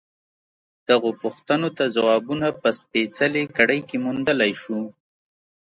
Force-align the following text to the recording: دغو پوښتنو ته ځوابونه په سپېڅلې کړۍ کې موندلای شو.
دغو 0.87 1.09
پوښتنو 1.21 1.69
ته 1.77 1.83
ځوابونه 1.95 2.47
په 2.61 2.69
سپېڅلې 2.79 3.43
کړۍ 3.57 3.79
کې 3.89 3.97
موندلای 4.05 4.51
شو. 4.61 4.79